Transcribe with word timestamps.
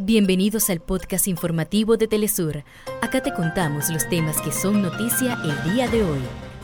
Bienvenidos 0.00 0.70
al 0.70 0.78
podcast 0.78 1.26
informativo 1.26 1.96
de 1.96 2.06
Telesur. 2.06 2.62
Acá 3.02 3.20
te 3.20 3.34
contamos 3.34 3.90
los 3.90 4.08
temas 4.08 4.40
que 4.40 4.52
son 4.52 4.80
noticia 4.80 5.36
el 5.42 5.72
día 5.72 5.88
de 5.88 6.04
hoy. 6.04 6.20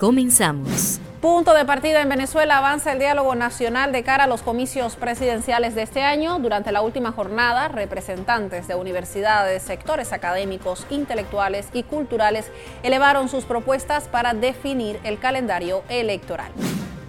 Comenzamos. 0.00 0.98
Punto 1.20 1.52
de 1.52 1.66
partida 1.66 2.00
en 2.00 2.08
Venezuela 2.08 2.56
avanza 2.56 2.90
el 2.92 3.00
diálogo 3.00 3.34
nacional 3.34 3.92
de 3.92 4.02
cara 4.02 4.24
a 4.24 4.26
los 4.28 4.40
comicios 4.40 4.96
presidenciales 4.96 5.74
de 5.74 5.82
este 5.82 6.00
año. 6.00 6.38
Durante 6.38 6.72
la 6.72 6.80
última 6.80 7.12
jornada, 7.12 7.68
representantes 7.68 8.66
de 8.66 8.76
universidades, 8.76 9.62
sectores 9.62 10.14
académicos, 10.14 10.86
intelectuales 10.88 11.68
y 11.74 11.82
culturales 11.82 12.50
elevaron 12.82 13.28
sus 13.28 13.44
propuestas 13.44 14.08
para 14.08 14.32
definir 14.32 14.98
el 15.04 15.18
calendario 15.18 15.82
electoral. 15.90 16.50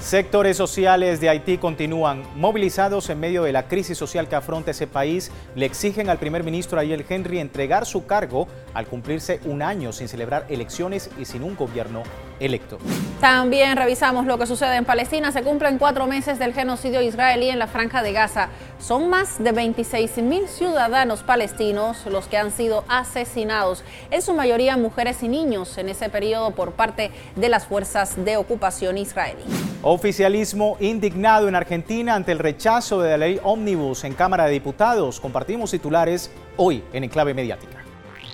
Sectores 0.00 0.56
sociales 0.56 1.20
de 1.20 1.28
Haití 1.28 1.58
continúan 1.58 2.24
movilizados 2.34 3.10
en 3.10 3.20
medio 3.20 3.42
de 3.42 3.52
la 3.52 3.68
crisis 3.68 3.98
social 3.98 4.28
que 4.28 4.34
afronta 4.34 4.70
ese 4.70 4.86
país. 4.86 5.30
Le 5.54 5.66
exigen 5.66 6.08
al 6.08 6.18
primer 6.18 6.42
ministro 6.42 6.80
Ariel 6.80 7.04
Henry 7.06 7.38
entregar 7.38 7.84
su 7.84 8.06
cargo 8.06 8.48
al 8.72 8.86
cumplirse 8.86 9.40
un 9.44 9.60
año 9.60 9.92
sin 9.92 10.08
celebrar 10.08 10.46
elecciones 10.48 11.10
y 11.18 11.26
sin 11.26 11.42
un 11.42 11.54
gobierno 11.54 12.02
electo. 12.40 12.78
También 13.20 13.76
revisamos 13.76 14.26
lo 14.26 14.38
que 14.38 14.46
sucede 14.46 14.76
en 14.76 14.84
Palestina. 14.84 15.30
Se 15.30 15.42
cumplen 15.42 15.78
cuatro 15.78 16.06
meses 16.06 16.38
del 16.38 16.54
genocidio 16.54 17.02
israelí 17.02 17.50
en 17.50 17.58
la 17.58 17.66
franja 17.66 18.02
de 18.02 18.12
Gaza. 18.12 18.48
Son 18.78 19.10
más 19.10 19.42
de 19.42 19.52
26 19.52 20.16
mil 20.18 20.48
ciudadanos 20.48 21.22
palestinos 21.22 22.06
los 22.06 22.26
que 22.26 22.38
han 22.38 22.50
sido 22.50 22.84
asesinados, 22.88 23.84
en 24.10 24.22
su 24.22 24.32
mayoría 24.32 24.76
mujeres 24.76 25.22
y 25.22 25.28
niños, 25.28 25.76
en 25.76 25.90
ese 25.90 26.08
periodo 26.08 26.52
por 26.52 26.72
parte 26.72 27.10
de 27.36 27.48
las 27.48 27.66
fuerzas 27.66 28.24
de 28.24 28.38
ocupación 28.38 28.96
israelí. 28.96 29.44
Oficialismo 29.82 30.76
indignado 30.80 31.48
en 31.48 31.54
Argentina 31.54 32.14
ante 32.14 32.32
el 32.32 32.38
rechazo 32.38 33.00
de 33.02 33.10
la 33.10 33.16
ley 33.18 33.40
Omnibus 33.42 34.04
en 34.04 34.14
Cámara 34.14 34.46
de 34.46 34.52
Diputados. 34.52 35.20
Compartimos 35.20 35.70
titulares 35.70 36.30
hoy 36.56 36.82
en 36.92 37.04
Enclave 37.04 37.34
Mediática. 37.34 37.84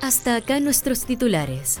Hasta 0.00 0.36
acá 0.36 0.60
nuestros 0.60 1.04
titulares. 1.04 1.80